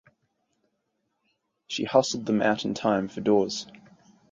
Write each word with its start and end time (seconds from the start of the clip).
She 1.67 1.83
hustled 1.83 2.25
them 2.25 2.41
out 2.41 2.65
in 2.65 2.73
time 2.73 3.07
for 3.07 3.21
doors. 3.21 3.67